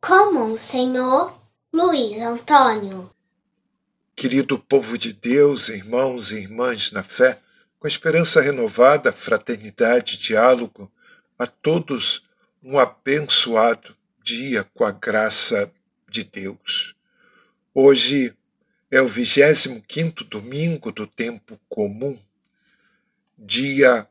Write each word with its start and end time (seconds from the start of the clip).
com 0.00 0.50
o 0.50 0.58
senhor 0.58 1.40
Luiz 1.72 2.20
Antônio. 2.20 3.08
Querido 4.16 4.58
povo 4.58 4.98
de 4.98 5.12
Deus, 5.12 5.68
irmãos 5.68 6.32
e 6.32 6.40
irmãs 6.40 6.90
na 6.90 7.04
fé, 7.04 7.38
com 7.78 7.86
a 7.86 7.88
esperança 7.88 8.40
renovada, 8.40 9.12
fraternidade, 9.12 10.18
diálogo, 10.18 10.90
a 11.38 11.46
todos 11.46 12.24
um 12.60 12.76
abençoado 12.76 13.94
dia 14.20 14.64
com 14.74 14.82
a 14.82 14.90
graça 14.90 15.70
de 16.08 16.24
Deus. 16.24 16.96
Hoje 17.72 18.34
é 18.90 19.00
o 19.00 19.06
25 19.06 20.24
domingo 20.24 20.90
do 20.90 21.06
tempo 21.06 21.56
comum, 21.68 22.18
dia 23.38 24.08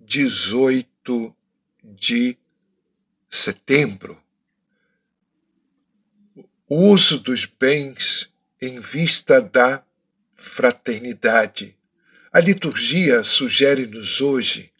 18 0.00 1.32
de 1.84 2.36
setembro. 3.28 4.20
O 6.68 6.90
uso 6.90 7.18
dos 7.18 7.44
bens 7.44 8.30
em 8.60 8.80
vista 8.80 9.40
da 9.40 9.82
fraternidade. 10.32 11.76
A 12.32 12.40
liturgia 12.40 13.24
sugere-nos 13.24 14.20
hoje 14.20 14.72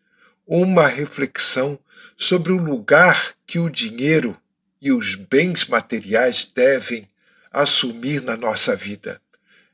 uma 0.46 0.86
reflexão 0.86 1.78
sobre 2.16 2.52
o 2.52 2.56
lugar 2.56 3.34
que 3.46 3.58
o 3.58 3.70
dinheiro 3.70 4.36
e 4.80 4.92
os 4.92 5.14
bens 5.14 5.66
materiais 5.66 6.44
devem 6.44 7.08
assumir 7.50 8.22
na 8.22 8.36
nossa 8.36 8.76
vida. 8.76 9.20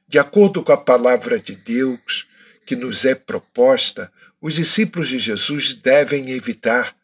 De 0.07 0.19
acordo 0.19 0.63
com 0.63 0.73
a 0.73 0.77
palavra 0.77 1.39
de 1.39 1.57
Deus 1.57 2.27
que 2.65 2.77
nos 2.77 3.05
é 3.05 3.15
proposta, 3.15 4.13
os 4.41 4.55
discípulos 4.55 5.09
de 5.09 5.19
Jesus 5.19 5.75
devem 5.75 6.31
evitar 6.31 6.97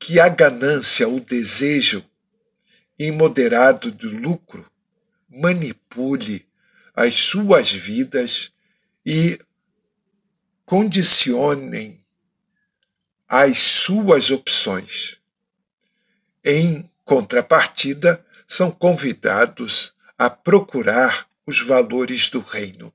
que 0.00 0.18
a 0.18 0.30
ganância, 0.30 1.06
o 1.06 1.20
desejo 1.20 2.02
imoderado 2.98 3.92
do 3.92 4.08
lucro 4.10 4.68
manipule 5.28 6.48
as 6.94 7.14
suas 7.14 7.70
vidas 7.70 8.50
e 9.04 9.38
condicionem 10.64 12.02
as 13.28 13.58
suas 13.58 14.30
opções. 14.30 15.18
Em 16.42 16.90
contrapartida, 17.04 18.24
são 18.48 18.70
convidados 18.70 19.94
a 20.16 20.30
procurar 20.30 21.28
os 21.46 21.60
valores 21.60 22.30
do 22.30 22.40
reino. 22.40 22.92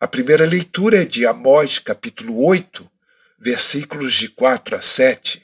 A 0.00 0.08
primeira 0.08 0.44
leitura 0.44 1.02
é 1.02 1.04
de 1.04 1.24
Amós, 1.24 1.78
capítulo 1.78 2.44
8, 2.44 2.90
versículos 3.38 4.14
de 4.14 4.28
4 4.28 4.76
a 4.76 4.82
7. 4.82 5.43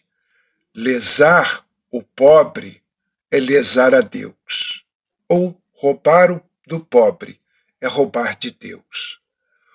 Lesar 0.74 1.66
o 1.90 2.00
pobre 2.00 2.80
é 3.28 3.40
lesar 3.40 3.92
a 3.92 4.00
Deus, 4.00 4.84
ou 5.28 5.60
roubar 5.72 6.40
do 6.64 6.78
pobre 6.78 7.40
é 7.80 7.88
roubar 7.88 8.36
de 8.36 8.52
Deus. 8.52 9.20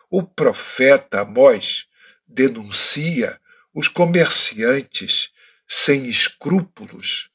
O 0.09 0.23
profeta 0.23 1.19
Amós 1.19 1.85
denuncia 2.25 3.37
os 3.73 3.89
comerciantes 3.89 5.33
sem 5.67 6.05
escrúpulos, 6.05 7.29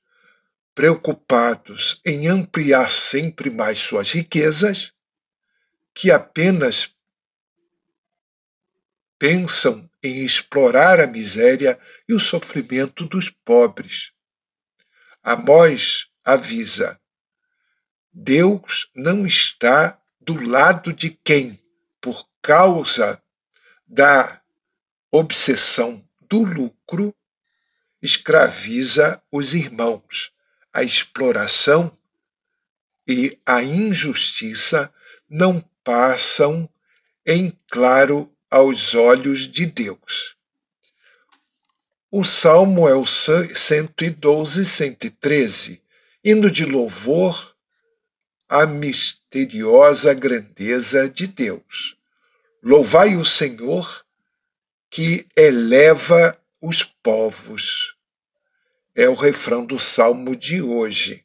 preocupados 0.75 2.01
em 2.03 2.29
ampliar 2.29 2.91
sempre 2.91 3.51
mais 3.51 3.79
suas 3.79 4.13
riquezas, 4.13 4.95
que 5.93 6.11
apenas 6.11 6.95
pensam 9.19 9.90
em 10.03 10.25
explorar 10.25 11.01
a 11.01 11.07
miséria 11.07 11.79
e 12.09 12.15
o 12.15 12.21
sofrimento 12.21 13.07
dos 13.07 13.31
pobres. 13.31 14.13
Amós 15.23 16.09
avisa: 16.25 16.99
Deus 18.13 18.91
não 18.95 19.27
está 19.27 20.01
do 20.21 20.43
lado 20.43 20.93
de 20.93 21.11
quem, 21.11 21.59
por 22.01 22.27
causa 22.41 23.23
da 23.87 24.41
obsessão 25.11 26.07
do 26.21 26.45
lucro, 26.45 27.15
escraviza 28.01 29.23
os 29.31 29.55
irmãos. 29.55 30.33
A 30.73 30.83
exploração 30.83 31.97
e 33.07 33.39
a 33.45 33.63
injustiça 33.63 34.93
não 35.29 35.61
passam 35.83 36.69
em 37.27 37.59
claro 37.69 38.33
aos 38.51 38.95
olhos 38.95 39.47
de 39.47 39.65
Deus. 39.67 40.37
O 42.11 42.25
salmo 42.25 42.89
é 42.89 42.95
o 42.95 43.07
112, 43.07 44.65
113, 44.67 45.81
hino 46.25 46.51
de 46.51 46.65
louvor 46.65 47.55
à 48.49 48.67
misteriosa 48.67 50.13
grandeza 50.13 51.09
de 51.09 51.29
Deus. 51.29 51.97
Louvai 52.61 53.17
o 53.17 53.25
Senhor 53.25 54.05
que 54.91 55.25
eleva 55.37 56.37
os 56.61 56.83
povos. 56.83 57.95
É 58.93 59.09
o 59.09 59.15
refrão 59.15 59.65
do 59.65 59.79
salmo 59.79 60.35
de 60.35 60.61
hoje. 60.61 61.25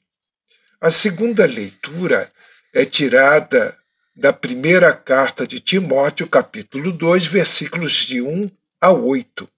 A 0.80 0.92
segunda 0.92 1.48
leitura 1.48 2.32
é 2.72 2.86
tirada 2.86 3.76
da 4.16 4.32
primeira 4.32 4.96
carta 4.96 5.46
de 5.46 5.60
Timóteo, 5.60 6.28
capítulo 6.30 6.94
2, 6.94 7.26
versículos 7.26 7.92
de 7.92 8.22
1 8.22 8.50
a 8.80 8.92
8. 8.92 9.50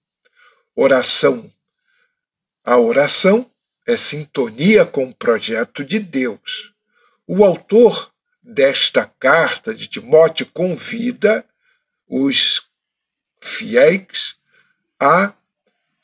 Oração. 0.74 1.48
A 2.64 2.76
oração 2.76 3.48
é 3.86 3.96
sintonia 3.96 4.84
com 4.84 5.04
o 5.04 5.14
projeto 5.14 5.84
de 5.84 6.00
Deus. 6.00 6.74
O 7.24 7.44
autor 7.44 8.12
desta 8.42 9.06
carta 9.06 9.72
de 9.72 9.86
Timóteo 9.86 10.46
convida 10.46 11.44
os 12.08 12.68
fiéis 13.40 14.36
a 14.98 15.32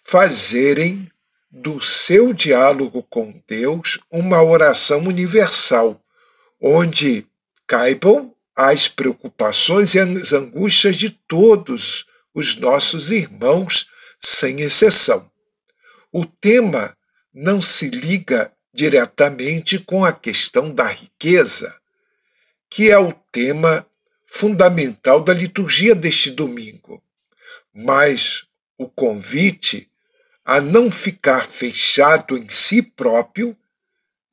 fazerem 0.04 1.10
do 1.50 1.80
seu 1.80 2.32
diálogo 2.32 3.02
com 3.02 3.42
Deus 3.48 3.98
uma 4.10 4.42
oração 4.42 5.00
universal, 5.00 6.00
onde 6.60 7.26
caibam 7.66 8.33
as 8.56 8.86
preocupações 8.88 9.94
e 9.94 9.98
as 9.98 10.32
angústias 10.32 10.96
de 10.96 11.10
todos 11.10 12.06
os 12.34 12.56
nossos 12.56 13.10
irmãos, 13.10 13.86
sem 14.20 14.60
exceção. 14.60 15.30
O 16.12 16.24
tema 16.24 16.96
não 17.32 17.60
se 17.60 17.88
liga 17.88 18.52
diretamente 18.72 19.78
com 19.78 20.04
a 20.04 20.12
questão 20.12 20.72
da 20.72 20.86
riqueza, 20.86 21.76
que 22.70 22.90
é 22.90 22.98
o 22.98 23.12
tema 23.32 23.86
fundamental 24.26 25.22
da 25.22 25.32
liturgia 25.32 25.94
deste 25.94 26.30
domingo, 26.30 27.02
mas 27.72 28.46
o 28.76 28.88
convite 28.88 29.88
a 30.44 30.60
não 30.60 30.90
ficar 30.90 31.46
fechado 31.46 32.36
em 32.36 32.48
si 32.48 32.82
próprio 32.82 33.56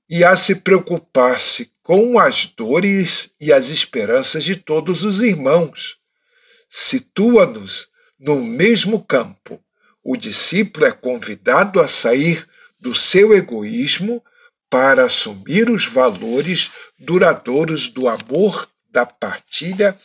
e 0.10 0.24
a 0.24 0.36
se 0.36 0.56
preocupar-se 0.56 1.71
com 1.84 2.20
as 2.20 2.46
dores 2.46 3.34
e 3.40 3.52
as 3.52 3.70
esperanças 3.70 4.44
de 4.44 4.56
todos 4.56 5.04
os 5.04 5.22
irmãos. 5.22 5.98
Situa-nos 6.70 7.90
no 8.20 8.36
mesmo 8.44 9.04
campo. 9.04 9.64
O 10.04 10.16
discípulo 10.16 10.86
é 10.86 10.92
convidado 10.92 11.80
a 11.80 11.88
sair 11.88 12.48
do 12.80 12.96
seu 12.96 13.34
egoísmo 13.34 14.24
para 14.70 15.06
assumir 15.06 15.70
os 15.70 15.86
valores 15.86 16.72
duradouros 16.98 17.90
do 17.90 18.08
amor, 18.08 18.70
da 18.90 19.06
partilha 19.06 20.00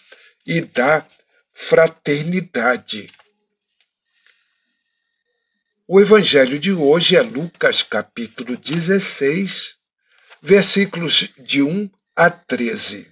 e 0.44 0.60
da 0.60 1.06
fraternidade. 1.52 3.10
O 5.88 6.00
evangelho 6.00 6.58
de 6.58 6.72
hoje 6.72 7.16
é 7.16 7.22
Lucas 7.22 7.80
capítulo 7.80 8.56
16, 8.56 9.75
versículos 10.42 11.30
de 11.38 11.62
1 11.62 11.90
a 12.14 12.30
13. 12.30 13.08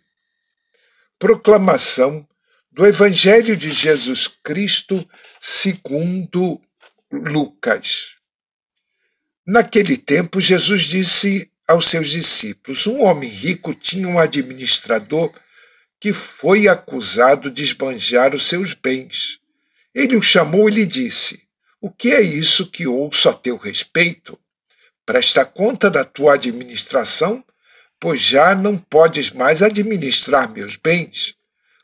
Proclamação 1.19 2.27
do 2.71 2.87
Evangelho 2.87 3.57
de 3.57 3.71
Jesus 3.71 4.29
Cristo 4.43 5.09
segundo 5.41 6.61
Lucas. 7.11 8.15
Naquele 9.47 9.97
tempo, 9.97 10.41
Jesus 10.41 10.83
disse 10.83 11.51
aos 11.69 11.89
seus 11.89 12.11
discípulos: 12.11 12.87
Um 12.87 13.03
homem 13.03 13.29
rico 13.29 13.75
tinha 13.75 14.09
um 14.09 14.19
administrador 14.19 15.33
que 16.01 16.13
foi 16.13 16.69
acusado 16.69 17.51
de 17.51 17.63
esbanjar 17.63 18.35
os 18.35 18.47
seus 18.47 18.75
bens. 18.75 19.39
Ele 19.95 20.17
o 20.17 20.23
chamou 20.23 20.69
e 20.69 20.73
lhe 20.73 20.87
disse: 20.87 21.43
O 21.81 21.91
que 21.91 22.11
é 22.11 22.21
isso 22.21 22.71
que 22.71 22.87
ouço 22.87 23.29
a 23.29 23.33
teu 23.33 23.57
respeito? 23.57 24.39
Presta 25.07 25.45
conta 25.45 25.91
da 25.91 26.05
tua 26.05 26.35
administração, 26.35 27.45
pois 28.01 28.21
já 28.21 28.55
não 28.55 28.79
podes 28.79 29.31
mais 29.31 29.63
administrar 29.63 30.49
meus 30.51 30.77
bens. 30.77 31.35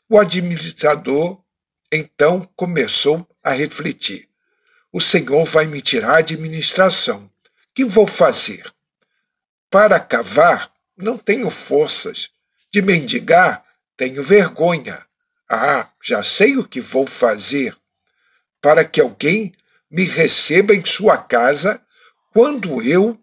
O 0.09 0.19
administrador 0.19 1.39
então 1.91 2.49
começou 2.55 3.27
a 3.43 3.51
refletir: 3.51 4.27
O 4.91 4.99
Senhor 4.99 5.45
vai 5.45 5.67
me 5.67 5.81
tirar 5.81 6.15
a 6.15 6.19
administração. 6.19 7.29
Que 7.73 7.85
vou 7.85 8.07
fazer? 8.07 8.69
Para 9.69 9.99
cavar, 9.99 10.71
não 10.97 11.17
tenho 11.17 11.49
forças. 11.49 12.29
De 12.71 12.81
mendigar, 12.81 13.63
tenho 13.95 14.23
vergonha. 14.23 15.05
Ah, 15.49 15.89
já 16.01 16.23
sei 16.23 16.57
o 16.57 16.67
que 16.67 16.81
vou 16.81 17.05
fazer. 17.05 17.75
Para 18.61 18.83
que 18.83 18.99
alguém 18.99 19.53
me 19.89 20.05
receba 20.05 20.73
em 20.73 20.85
sua 20.85 21.17
casa 21.17 21.81
quando 22.31 22.81
eu 22.81 23.17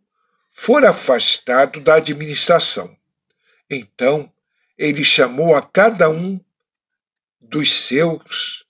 for 0.52 0.84
afastado 0.84 1.80
da 1.80 1.94
administração. 1.94 2.96
Então 3.68 4.32
ele 4.76 5.04
chamou 5.04 5.54
a 5.54 5.62
cada 5.62 6.08
um 6.08 6.40
dos 7.40 7.72
seus, 7.72 8.64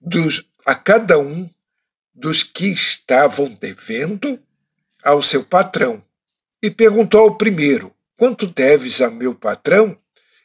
dos, 0.00 0.44
a 0.64 0.74
cada 0.74 1.18
um 1.18 1.48
dos 2.14 2.42
que 2.42 2.66
estavam 2.66 3.48
devendo 3.48 4.40
ao 5.02 5.22
seu 5.22 5.44
patrão 5.44 6.04
e 6.62 6.70
perguntou 6.70 7.20
ao 7.20 7.36
primeiro: 7.36 7.94
Quanto 8.16 8.46
deves 8.46 9.00
a 9.00 9.10
meu 9.10 9.34
patrão? 9.34 9.98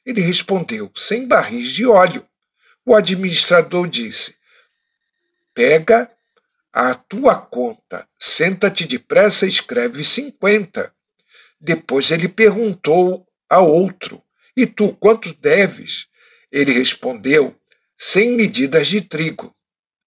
Ele 0.05 0.21
respondeu: 0.21 0.91
Cem 0.95 1.27
barris 1.27 1.67
de 1.69 1.85
óleo. 1.85 2.27
O 2.85 2.95
administrador 2.95 3.87
disse: 3.87 4.35
Pega 5.53 6.11
a 6.71 6.93
tua 6.93 7.35
conta, 7.35 8.07
senta-te 8.19 8.85
depressa 8.85 9.45
e 9.45 9.49
escreve 9.49 10.05
cinquenta. 10.05 10.93
Depois 11.59 12.11
ele 12.11 12.29
perguntou 12.29 13.27
a 13.49 13.59
outro: 13.59 14.23
E 14.55 14.67
tu 14.67 14.93
quanto 14.93 15.33
deves? 15.33 16.07
Ele 16.51 16.71
respondeu: 16.71 17.59
Cem 17.97 18.35
medidas 18.35 18.87
de 18.87 19.01
trigo. 19.01 19.55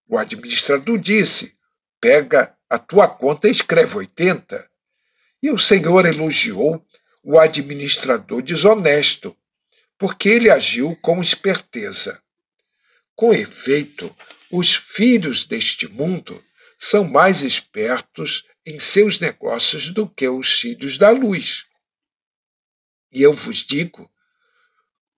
O 0.07 0.17
administrador 0.17 0.97
disse: 0.97 1.53
Pega 1.99 2.55
a 2.69 2.79
tua 2.79 3.07
conta 3.09 3.47
e 3.47 3.51
escreve 3.51 3.97
oitenta. 3.97 4.69
E 5.41 5.51
o 5.51 5.59
Senhor 5.59 6.05
elogiou 6.05 6.83
o 7.21 7.37
administrador 7.37 8.41
desonesto, 8.41 9.35
porque 9.97 10.29
ele 10.29 10.49
agiu 10.49 10.95
com 11.01 11.21
esperteza. 11.21 12.21
Com 13.15 13.33
efeito, 13.33 14.13
os 14.49 14.73
filhos 14.73 15.45
deste 15.45 15.87
mundo 15.87 16.43
são 16.77 17.03
mais 17.03 17.41
espertos 17.41 18.45
em 18.65 18.79
seus 18.79 19.19
negócios 19.19 19.89
do 19.89 20.09
que 20.09 20.27
os 20.27 20.59
filhos 20.59 20.97
da 20.97 21.09
luz. 21.11 21.65
E 23.11 23.21
eu 23.21 23.33
vos 23.33 23.57
digo: 23.57 24.09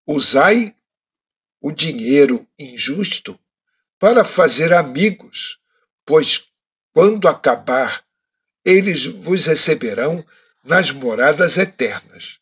usai 0.06 0.76
o 1.62 1.72
dinheiro 1.72 2.48
injusto 2.60 3.40
para 3.98 4.24
fazer 4.24 4.74
amigos, 4.74 5.60
pois 6.06 6.48
quando 6.94 7.28
acabar, 7.28 8.06
eles 8.64 9.06
vos 9.06 9.46
receberão 9.46 10.26
nas 10.64 10.92
moradas 10.92 11.58
eternas. 11.58 12.40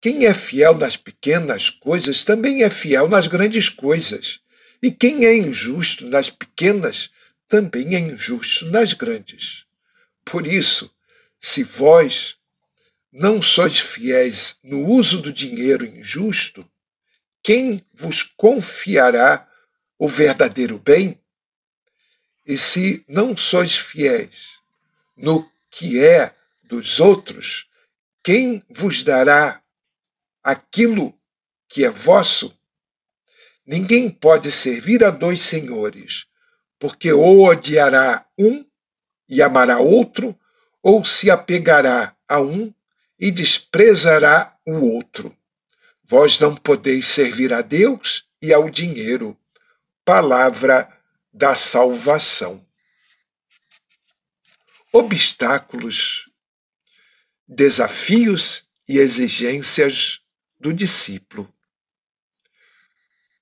Quem 0.00 0.26
é 0.26 0.34
fiel 0.34 0.74
nas 0.74 0.96
pequenas 0.96 1.70
coisas 1.70 2.24
também 2.24 2.62
é 2.62 2.70
fiel 2.70 3.08
nas 3.08 3.26
grandes 3.26 3.68
coisas. 3.68 4.40
E 4.82 4.90
quem 4.90 5.24
é 5.24 5.34
injusto 5.36 6.06
nas 6.06 6.28
pequenas 6.28 7.10
também 7.48 7.94
é 7.94 7.98
injusto 7.98 8.66
nas 8.66 8.92
grandes. 8.92 9.64
Por 10.24 10.46
isso, 10.46 10.90
se 11.38 11.62
vós 11.62 12.36
não 13.12 13.40
sois 13.40 13.78
fiéis 13.78 14.56
no 14.62 14.86
uso 14.86 15.20
do 15.20 15.32
dinheiro 15.32 15.84
injusto, 15.84 16.68
quem 17.42 17.80
vos 17.92 18.22
confiará 18.22 19.48
o 19.98 20.08
verdadeiro 20.08 20.78
bem? 20.78 21.20
E 22.46 22.56
se 22.58 23.04
não 23.06 23.36
sois 23.36 23.76
fiéis 23.76 24.54
no 25.16 25.48
que 25.70 26.02
é 26.02 26.34
dos 26.62 26.98
outros, 27.00 27.68
quem 28.22 28.62
vos 28.68 29.02
dará 29.02 29.62
aquilo 30.42 31.18
que 31.68 31.84
é 31.84 31.90
vosso? 31.90 32.58
Ninguém 33.66 34.10
pode 34.10 34.50
servir 34.50 35.04
a 35.04 35.10
dois 35.10 35.40
senhores, 35.40 36.26
porque 36.78 37.12
ou 37.12 37.44
odiará 37.44 38.26
um 38.38 38.64
e 39.28 39.42
amará 39.42 39.78
outro, 39.78 40.38
ou 40.82 41.04
se 41.04 41.30
apegará 41.30 42.14
a 42.28 42.40
um 42.40 42.72
e 43.18 43.30
desprezará 43.30 44.56
o 44.66 44.94
outro. 44.94 45.36
Vós 46.04 46.38
não 46.38 46.54
podeis 46.54 47.06
servir 47.06 47.52
a 47.52 47.62
Deus 47.62 48.26
e 48.42 48.52
ao 48.52 48.68
dinheiro. 48.68 49.38
Palavra 50.04 50.86
da 51.32 51.54
salvação. 51.54 52.64
Obstáculos, 54.92 56.30
desafios 57.48 58.64
e 58.86 58.98
exigências 58.98 60.20
do 60.60 60.72
discípulo. 60.72 61.52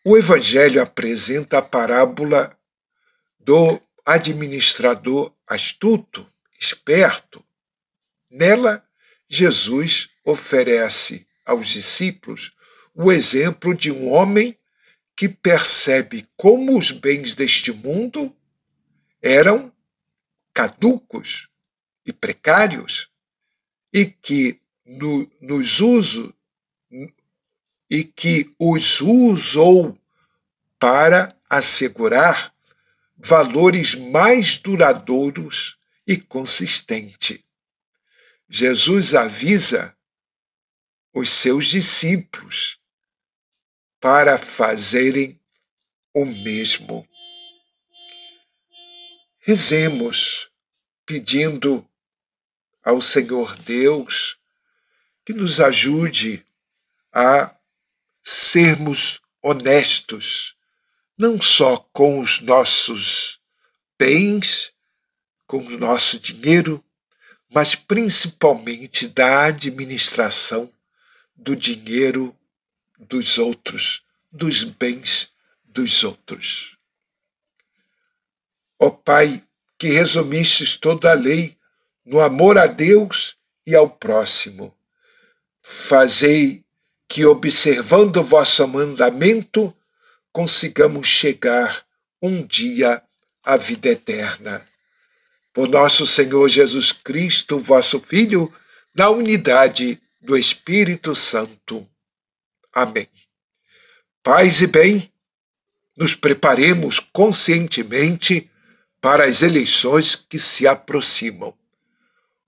O 0.04 0.16
Evangelho 0.16 0.80
apresenta 0.80 1.58
a 1.58 1.62
parábola 1.62 2.56
do 3.44 3.80
administrador 4.04 5.32
astuto, 5.48 6.26
esperto. 6.58 7.44
Nela, 8.30 8.86
Jesus 9.28 10.10
oferece 10.24 11.26
aos 11.44 11.68
discípulos 11.68 12.52
o 12.94 13.10
exemplo 13.10 13.74
de 13.74 13.90
um 13.90 14.10
homem 14.10 14.56
que 15.16 15.28
percebe 15.28 16.28
como 16.36 16.78
os 16.78 16.90
bens 16.90 17.34
deste 17.34 17.72
mundo 17.72 18.34
eram 19.20 19.72
caducos 20.52 21.48
e 22.04 22.12
precários 22.12 23.08
e 23.92 24.06
que 24.06 24.60
no, 24.84 25.30
nos 25.40 25.80
uso 25.80 26.34
e 27.90 28.04
que 28.04 28.54
os 28.58 29.00
usou 29.00 29.98
para 30.78 31.36
assegurar 31.48 32.51
valores 33.24 33.94
mais 33.94 34.56
duradouros 34.56 35.78
e 36.06 36.16
consistentes. 36.16 37.38
Jesus 38.48 39.14
avisa 39.14 39.96
os 41.14 41.30
seus 41.30 41.66
discípulos 41.66 42.78
para 44.00 44.36
fazerem 44.38 45.40
o 46.12 46.24
mesmo. 46.24 47.08
Rezemos 49.38 50.50
pedindo 51.06 51.88
ao 52.84 53.00
Senhor 53.00 53.56
Deus 53.58 54.36
que 55.24 55.32
nos 55.32 55.60
ajude 55.60 56.44
a 57.12 57.56
sermos 58.22 59.20
honestos, 59.42 60.56
não 61.22 61.40
só 61.40 61.76
com 61.92 62.18
os 62.18 62.40
nossos 62.40 63.38
bens, 63.96 64.72
com 65.46 65.58
o 65.58 65.78
nosso 65.78 66.18
dinheiro, 66.18 66.84
mas 67.48 67.76
principalmente 67.76 69.06
da 69.06 69.44
administração 69.44 70.68
do 71.36 71.54
dinheiro 71.54 72.36
dos 72.98 73.38
outros, 73.38 74.02
dos 74.32 74.64
bens 74.64 75.30
dos 75.64 76.02
outros. 76.02 76.76
Ó 78.80 78.90
Pai, 78.90 79.44
que 79.78 79.90
resumistes 79.90 80.76
toda 80.76 81.12
a 81.12 81.14
lei 81.14 81.56
no 82.04 82.18
amor 82.18 82.58
a 82.58 82.66
Deus 82.66 83.36
e 83.64 83.76
ao 83.76 83.88
próximo, 83.88 84.76
fazei 85.62 86.64
que, 87.06 87.24
observando 87.24 88.16
o 88.16 88.24
vosso 88.24 88.66
mandamento, 88.66 89.72
consigamos 90.32 91.06
chegar 91.06 91.84
um 92.22 92.46
dia 92.46 93.02
à 93.44 93.56
vida 93.56 93.88
eterna. 93.88 94.66
Por 95.52 95.68
nosso 95.68 96.06
Senhor 96.06 96.48
Jesus 96.48 96.92
Cristo, 96.92 97.58
vosso 97.58 98.00
Filho, 98.00 98.52
na 98.94 99.10
unidade 99.10 100.00
do 100.20 100.36
Espírito 100.36 101.14
Santo. 101.14 101.86
Amém. 102.72 103.08
Paz 104.22 104.62
e 104.62 104.66
bem, 104.66 105.12
nos 105.96 106.14
preparemos 106.14 106.98
conscientemente 106.98 108.50
para 109.00 109.24
as 109.24 109.42
eleições 109.42 110.14
que 110.14 110.38
se 110.38 110.66
aproximam. 110.66 111.52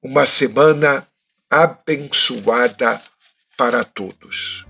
Uma 0.00 0.24
semana 0.24 1.06
abençoada 1.50 3.02
para 3.56 3.84
todos. 3.84 4.64